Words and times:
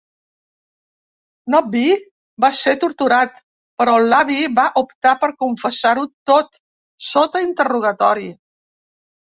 Nobby 1.55 1.91
va 2.45 2.51
ser 2.61 2.73
torturat, 2.85 3.37
però 3.83 3.95
l'avi 4.07 4.39
va 4.63 4.67
optar 4.83 5.13
per 5.27 5.31
confessar-ho 5.45 6.09
tot 6.33 6.61
sota 7.13 7.47
interrogatori. 7.49 8.31